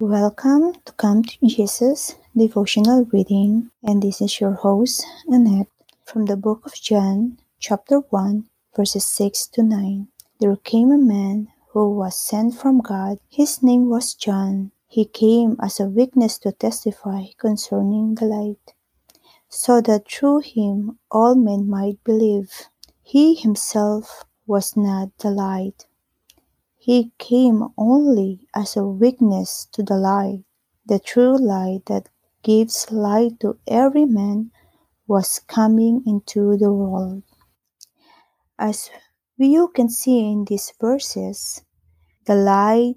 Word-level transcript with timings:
Welcome 0.00 0.72
to 0.86 0.92
Come 0.92 1.24
to 1.24 1.46
Jesus 1.46 2.16
devotional 2.34 3.04
reading, 3.12 3.70
and 3.84 4.02
this 4.02 4.22
is 4.22 4.40
your 4.40 4.54
host, 4.54 5.04
Annette, 5.28 5.68
from 6.06 6.24
the 6.24 6.38
book 6.38 6.64
of 6.64 6.72
John, 6.72 7.36
chapter 7.58 7.98
1, 8.08 8.46
verses 8.74 9.04
6 9.04 9.48
to 9.48 9.62
9. 9.62 10.08
There 10.40 10.56
came 10.56 10.90
a 10.90 10.96
man 10.96 11.48
who 11.72 11.92
was 11.92 12.18
sent 12.18 12.54
from 12.54 12.80
God. 12.80 13.18
His 13.28 13.62
name 13.62 13.90
was 13.90 14.14
John. 14.14 14.72
He 14.88 15.04
came 15.04 15.58
as 15.60 15.78
a 15.78 15.84
witness 15.84 16.38
to 16.38 16.52
testify 16.52 17.24
concerning 17.36 18.14
the 18.14 18.24
light, 18.24 18.72
so 19.50 19.82
that 19.82 20.10
through 20.10 20.40
him 20.40 20.98
all 21.10 21.34
men 21.34 21.68
might 21.68 22.02
believe. 22.04 22.70
He 23.02 23.34
himself 23.34 24.24
was 24.46 24.78
not 24.78 25.10
the 25.18 25.30
light 25.30 25.84
he 26.80 27.12
came 27.18 27.68
only 27.76 28.48
as 28.54 28.74
a 28.74 28.86
witness 28.86 29.68
to 29.70 29.82
the 29.82 29.96
light. 29.96 30.44
The 30.86 30.98
true 30.98 31.36
light 31.36 31.82
that 31.86 32.08
gives 32.42 32.90
light 32.90 33.38
to 33.40 33.58
every 33.68 34.06
man 34.06 34.50
was 35.06 35.40
coming 35.40 36.02
into 36.06 36.56
the 36.56 36.72
world. 36.72 37.22
As 38.58 38.90
you 39.36 39.68
can 39.68 39.90
see 39.90 40.20
in 40.32 40.46
these 40.46 40.72
verses, 40.80 41.62
the 42.24 42.34
light 42.34 42.96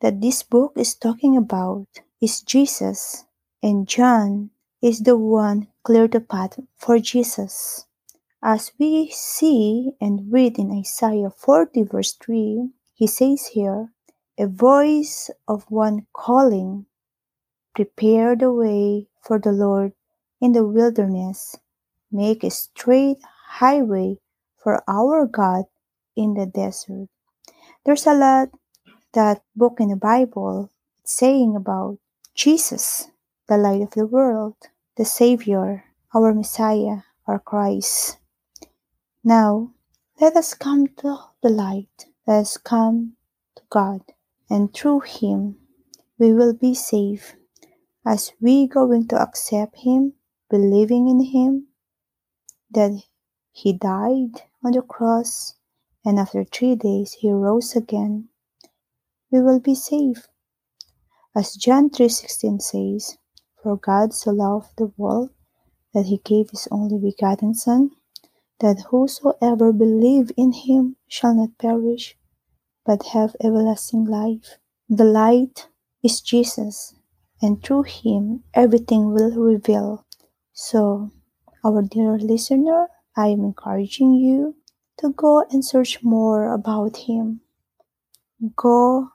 that 0.00 0.20
this 0.20 0.42
book 0.42 0.72
is 0.74 0.96
talking 0.96 1.36
about 1.36 1.86
is 2.20 2.42
Jesus, 2.42 3.26
and 3.62 3.86
John 3.86 4.50
is 4.82 5.00
the 5.00 5.16
one 5.16 5.68
clear 5.84 6.08
the 6.08 6.20
path 6.20 6.58
for 6.76 6.98
Jesus. 6.98 7.86
As 8.42 8.72
we 8.76 9.08
see 9.10 9.92
and 10.00 10.32
read 10.32 10.58
in 10.58 10.72
Isaiah 10.72 11.30
40 11.30 11.84
verse 11.84 12.14
3, 12.14 12.70
he 13.00 13.06
says 13.06 13.46
here, 13.56 13.88
a 14.36 14.46
voice 14.46 15.30
of 15.48 15.64
one 15.70 16.06
calling, 16.12 16.84
Prepare 17.74 18.36
the 18.36 18.52
way 18.52 19.08
for 19.22 19.38
the 19.38 19.52
Lord 19.52 19.94
in 20.38 20.52
the 20.52 20.66
wilderness, 20.66 21.56
make 22.12 22.44
a 22.44 22.50
straight 22.50 23.16
highway 23.56 24.18
for 24.58 24.84
our 24.86 25.24
God 25.24 25.64
in 26.14 26.34
the 26.34 26.44
desert. 26.44 27.08
There's 27.86 28.06
a 28.06 28.12
lot 28.12 28.50
that 29.14 29.40
book 29.56 29.80
in 29.80 29.88
the 29.88 29.96
Bible 29.96 30.68
saying 31.02 31.56
about 31.56 31.96
Jesus, 32.34 33.08
the 33.48 33.56
light 33.56 33.80
of 33.80 33.92
the 33.92 34.06
world, 34.06 34.56
the 34.98 35.06
Savior, 35.06 35.84
our 36.14 36.34
Messiah, 36.34 37.08
our 37.26 37.38
Christ. 37.38 38.18
Now, 39.24 39.70
let 40.20 40.36
us 40.36 40.52
come 40.52 40.88
to 40.98 41.16
the 41.42 41.48
light 41.48 42.09
has 42.30 42.56
come 42.56 43.16
to 43.56 43.62
God, 43.70 44.02
and 44.48 44.72
through 44.72 45.00
him 45.00 45.56
we 46.16 46.32
will 46.32 46.54
be 46.54 46.74
saved. 46.74 47.34
As 48.06 48.32
we 48.40 48.68
going 48.68 49.08
to 49.08 49.20
accept 49.20 49.78
him, 49.78 50.14
believing 50.48 51.08
in 51.08 51.20
him, 51.24 51.66
that 52.70 52.92
he 53.50 53.72
died 53.72 54.42
on 54.64 54.72
the 54.72 54.82
cross, 54.82 55.54
and 56.04 56.18
after 56.20 56.44
three 56.44 56.76
days 56.76 57.14
he 57.14 57.32
rose 57.32 57.74
again, 57.74 58.28
we 59.32 59.42
will 59.42 59.60
be 59.60 59.74
saved. 59.74 60.28
As 61.34 61.56
John 61.56 61.90
3:16 61.90 62.62
says, 62.62 63.18
For 63.60 63.76
God 63.76 64.14
so 64.14 64.30
loved 64.30 64.76
the 64.76 64.92
world 64.96 65.30
that 65.92 66.06
he 66.06 66.18
gave 66.18 66.50
his 66.50 66.68
only 66.70 66.98
begotten 66.98 67.54
Son, 67.54 67.90
that 68.60 68.86
whosoever 68.90 69.72
believe 69.72 70.30
in 70.36 70.52
him 70.52 70.96
shall 71.08 71.34
not 71.34 71.58
perish, 71.58 72.16
but 72.90 73.06
have 73.14 73.36
everlasting 73.40 74.04
life. 74.04 74.58
The 74.88 75.04
light 75.04 75.68
is 76.02 76.20
Jesus, 76.20 76.92
and 77.40 77.62
through 77.62 77.84
him 77.84 78.42
everything 78.52 79.12
will 79.12 79.30
reveal. 79.30 80.04
So, 80.52 81.12
our 81.64 81.82
dear 81.82 82.18
listener, 82.18 82.88
I 83.16 83.28
am 83.28 83.44
encouraging 83.44 84.14
you 84.14 84.56
to 84.98 85.10
go 85.10 85.46
and 85.52 85.64
search 85.64 86.02
more 86.02 86.52
about 86.52 86.96
him. 86.96 87.42
Go 88.56 89.10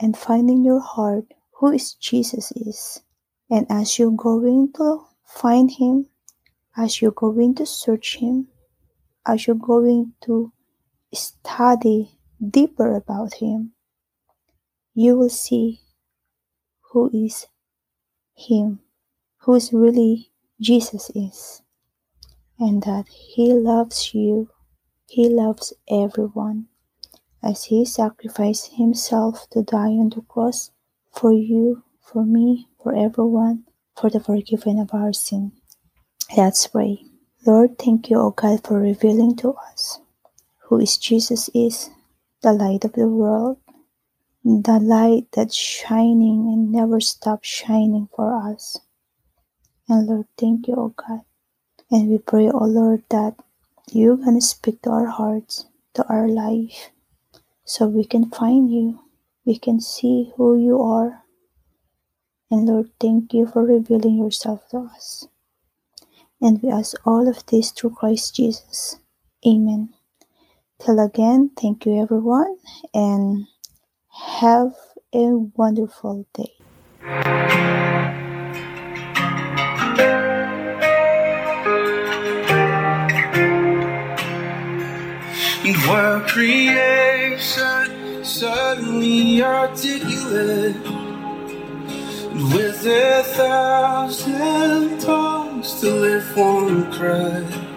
and 0.00 0.16
find 0.16 0.48
in 0.48 0.64
your 0.64 0.80
heart 0.80 1.26
who 1.52 1.72
is 1.72 1.92
Jesus 1.92 2.50
is. 2.52 3.02
And 3.50 3.66
as 3.68 3.98
you're 3.98 4.10
going 4.10 4.72
to 4.76 5.04
find 5.26 5.70
him, 5.70 6.06
as 6.78 7.02
you're 7.02 7.10
going 7.26 7.56
to 7.56 7.66
search 7.66 8.16
him, 8.16 8.48
as 9.26 9.46
you're 9.46 9.64
going 9.74 10.14
to 10.22 10.50
study 11.12 12.17
deeper 12.46 12.94
about 12.94 13.34
him, 13.34 13.72
you 14.94 15.16
will 15.16 15.30
see 15.30 15.80
who 16.92 17.10
is 17.12 17.46
him, 18.34 18.80
who 19.38 19.54
is 19.54 19.72
really 19.72 20.30
Jesus 20.60 21.10
is, 21.14 21.62
and 22.58 22.82
that 22.82 23.06
he 23.08 23.52
loves 23.52 24.14
you, 24.14 24.50
he 25.06 25.28
loves 25.28 25.72
everyone, 25.90 26.66
as 27.42 27.64
he 27.64 27.84
sacrificed 27.84 28.74
himself 28.74 29.48
to 29.50 29.62
die 29.62 29.94
on 29.98 30.10
the 30.10 30.22
cross 30.22 30.70
for 31.12 31.32
you, 31.32 31.82
for 32.00 32.24
me, 32.24 32.68
for 32.82 32.94
everyone, 32.94 33.64
for 33.96 34.10
the 34.10 34.20
forgiveness 34.20 34.80
of 34.80 34.94
our 34.94 35.12
sin. 35.12 35.52
Let's 36.36 36.66
pray. 36.66 37.04
Lord, 37.46 37.78
thank 37.78 38.10
you, 38.10 38.18
O 38.18 38.30
God, 38.30 38.66
for 38.66 38.80
revealing 38.80 39.36
to 39.36 39.52
us 39.70 40.00
who 40.64 40.80
is 40.80 40.98
Jesus 40.98 41.48
is, 41.54 41.90
the 42.42 42.52
light 42.52 42.84
of 42.84 42.92
the 42.94 43.08
world, 43.08 43.58
the 44.44 44.80
light 44.80 45.26
that's 45.32 45.56
shining 45.56 46.48
and 46.52 46.72
never 46.72 47.00
stops 47.00 47.48
shining 47.48 48.08
for 48.14 48.34
us. 48.34 48.80
And 49.88 50.06
Lord, 50.06 50.26
thank 50.38 50.68
you, 50.68 50.74
O 50.76 50.94
God. 50.96 51.22
And 51.90 52.10
we 52.10 52.18
pray, 52.18 52.50
O 52.50 52.64
Lord, 52.64 53.04
that 53.10 53.36
you're 53.92 54.16
going 54.16 54.38
to 54.40 54.46
speak 54.46 54.82
to 54.82 54.90
our 54.90 55.06
hearts, 55.06 55.66
to 55.94 56.06
our 56.08 56.28
life, 56.28 56.90
so 57.64 57.86
we 57.86 58.04
can 58.04 58.30
find 58.30 58.70
you. 58.72 59.00
We 59.46 59.58
can 59.58 59.80
see 59.80 60.32
who 60.36 60.58
you 60.58 60.82
are. 60.82 61.24
And 62.50 62.66
Lord, 62.66 62.90
thank 63.00 63.34
you 63.34 63.46
for 63.46 63.64
revealing 63.64 64.18
yourself 64.18 64.68
to 64.70 64.90
us. 64.94 65.28
And 66.40 66.62
we 66.62 66.70
ask 66.70 66.96
all 67.06 67.28
of 67.28 67.46
this 67.46 67.72
through 67.72 67.90
Christ 67.90 68.36
Jesus. 68.36 68.98
Amen. 69.46 69.90
Till 70.80 71.00
again, 71.00 71.50
thank 71.60 71.86
you 71.86 72.00
everyone 72.00 72.56
and 72.94 73.46
have 74.36 74.74
a 75.12 75.26
wonderful 75.56 76.26
day. 76.32 76.54
Were 85.88 86.24
creation 86.28 88.24
suddenly 88.24 89.42
articulate 89.42 90.76
with 92.52 92.86
a 92.86 93.22
thousand 93.24 95.00
tongues 95.00 95.80
to 95.80 95.90
lift 95.90 96.36
one 96.36 96.92
cry? 96.92 97.67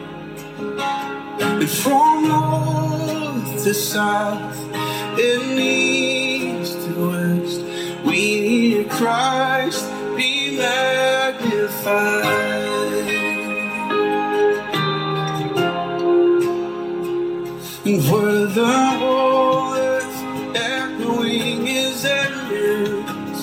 From 1.68 2.28
north 2.28 3.64
to 3.64 3.74
south 3.76 4.58
and 4.74 5.60
east 5.60 6.74
to 6.74 7.12
west, 7.12 7.62
we 8.04 8.42
need 8.42 8.90
Christ 8.90 9.86
be 10.18 10.58
magnified. 10.58 12.26
And 17.86 18.12
were 18.12 18.48
the 18.48 18.66
whole 18.98 19.76
earth 19.76 20.56
echoing 20.56 21.68
his 21.68 22.06
evidence, 22.06 23.40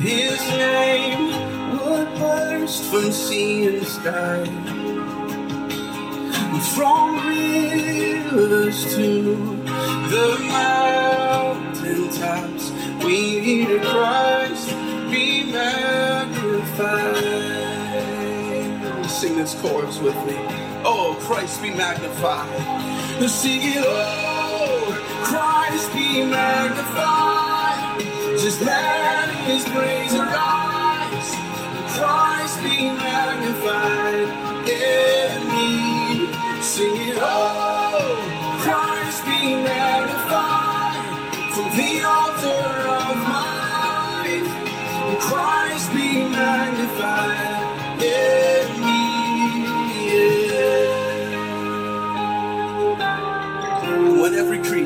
his 0.00 0.40
name 0.50 1.32
would 1.76 2.08
burst 2.16 2.84
from 2.84 3.10
sea 3.10 3.76
and 3.76 3.84
sky 3.84 4.83
from 6.60 7.26
rivers 7.26 8.94
to 8.94 9.22
the 10.08 10.38
mountain 10.48 12.10
tops. 12.10 12.70
We 13.04 13.40
need 13.40 13.82
Christ 13.82 14.68
be 15.10 15.44
magnified. 15.50 17.14
Sing 19.08 19.36
this 19.36 19.54
chorus 19.60 19.98
with 19.98 20.16
me. 20.26 20.36
Oh, 20.84 21.16
Christ 21.20 21.62
be 21.62 21.70
magnified. 21.70 23.28
Sing 23.28 23.60
it, 23.62 23.84
oh, 23.86 24.92
Christ 25.24 25.92
be 25.92 26.24
magnified. 26.24 28.00
Just 28.38 28.60
let 28.60 29.30
his 29.46 29.64
praise 29.64 30.14
arise. 30.14 31.34
Christ 31.96 32.62
be 32.62 32.90
magnified 32.90 34.43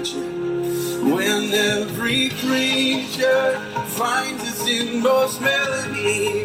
and 0.06 1.52
every 1.52 2.28
creature 2.28 3.58
finds 3.96 4.42
its 4.48 4.68
inmost 4.68 5.40
melody. 5.40 6.44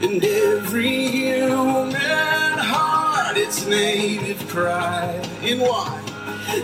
And 0.00 0.24
every 0.24 1.08
human 1.08 2.58
heart 2.58 3.36
its 3.36 3.66
native 3.66 4.46
cry. 4.48 5.20
In 5.42 5.60
one, 5.60 6.02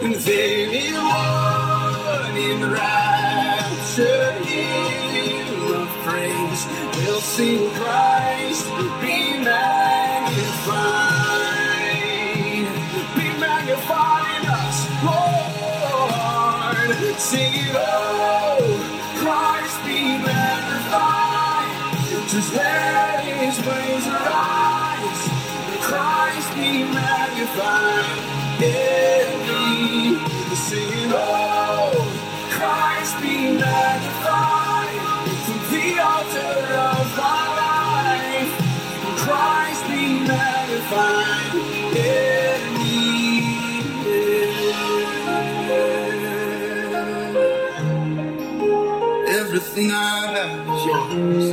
and 0.03 0.15
then 0.15 0.71
in 0.71 0.95
one, 0.95 2.37
in 2.37 2.73
raptured 2.73 4.47
hymn 4.47 5.75
of 5.75 5.89
praise, 6.05 6.67
we'll 6.97 7.21
sing 7.21 7.71
Christ 7.73 8.67
Sing 17.19 17.53
it, 17.55 17.75
oh, 17.75 18.59
Christ 19.19 19.79
be 19.85 20.19
magnified. 20.19 21.71
Just 22.29 22.53
let 22.55 23.25
his 23.25 23.57
praise 23.63 24.07
arise. 24.07 25.23
Christ 25.81 26.55
be 26.55 26.85
magnified. 26.85 28.19
Every 28.63 29.34
everything 49.55 49.93
I 49.93 50.27
have 50.35 50.67
is 50.69 50.85
yours. 50.91 51.47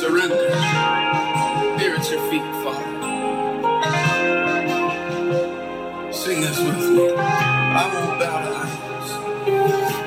Surrender. 0.00 0.50
Here 1.78 1.94
at 1.94 2.04
your 2.10 2.22
feet, 2.28 2.48
Father. 2.62 2.92
Sing 6.12 6.40
this 6.42 6.58
with 6.58 6.90
me. 6.90 7.06
I 7.16 7.84
won't 7.94 8.14
bow 8.20 8.38
to 8.44 8.50
idols. 8.66 9.10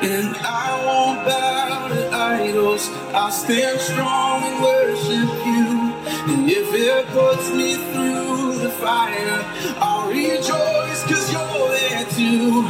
And 0.04 0.30
I 0.38 0.70
won't 0.86 1.20
bow 1.26 1.88
to 1.88 2.02
idols. 2.16 2.84
I'll 3.16 3.32
stand 3.32 3.80
strong 3.80 4.44
and 4.44 4.62
worship 4.64 5.32
you. 5.48 5.90
And 6.32 6.42
if 6.48 6.74
it 6.76 7.08
puts 7.08 7.50
me 7.52 7.74
through 7.92 8.09
fire, 8.70 9.44
I'll 9.80 10.10
rejoice 10.10 11.04
because 11.04 11.32
you're 11.32 11.70
there 11.70 12.06
too. 12.18 12.66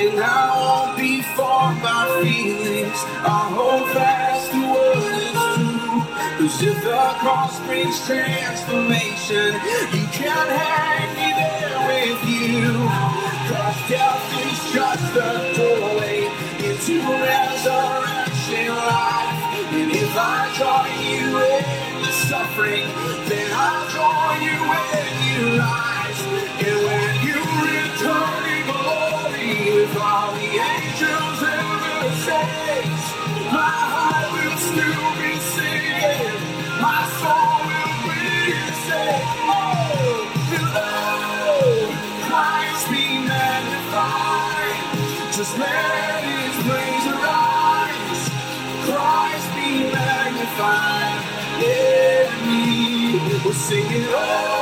And 0.00 0.20
I 0.20 0.50
won't 0.60 0.98
be 0.98 1.22
formed 1.36 1.82
by 1.82 2.20
feelings. 2.22 2.98
I'll 3.24 3.50
hold 3.54 3.90
fast 3.90 4.52
to 4.52 4.60
what 4.72 4.96
is 4.96 5.32
true. 5.32 6.02
Cause 6.38 6.62
if 6.62 6.82
the 6.84 7.14
cross 7.18 7.58
brings 7.66 7.98
transformation, 8.06 9.54
you 9.92 10.06
can't 10.12 10.50
hang 10.50 11.07
Just 45.38 45.56
let 45.56 46.24
His 46.24 46.56
praise 46.66 47.06
arise. 47.14 48.28
Christ 48.84 49.54
be 49.54 49.84
magnified. 49.92 51.22
Let 51.60 52.46
me 52.46 53.42
we're 53.44 53.52
singing. 53.52 54.04
Oh, 54.08 54.57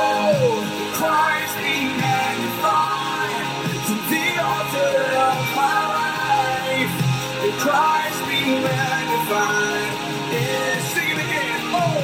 Christ 7.67 8.21
be 8.29 8.41
magnified. 8.63 9.91
Yeah, 10.31 10.79
sing 10.93 11.09
it 11.11 11.19
again. 11.25 11.61
Oh, 11.75 11.99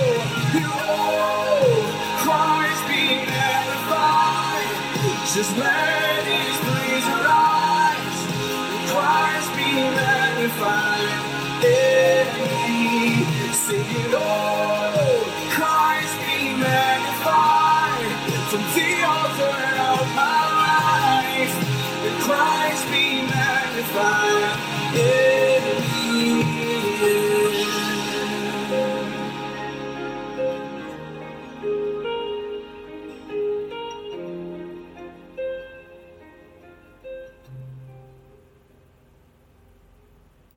you 0.59 0.69
oh, 0.73 1.71
Christ 2.23 2.83
be 2.91 3.03
magnified. 3.31 4.69
Just 5.33 5.53
let 5.57 6.23
His 6.33 6.57
praise 6.67 7.07
arise. 7.15 8.19
Christ 8.91 9.49
be 9.55 9.69
magnified. 10.01 11.11
Yeah, 11.63 13.53
sing 13.53 13.85
it 14.05 14.15
all. 14.15 14.32